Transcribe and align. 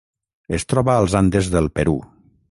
Es 0.57 0.63
troba 0.73 0.95
als 1.01 1.13
Andes 1.19 1.51
del 1.57 1.69
Perú. 1.81 1.95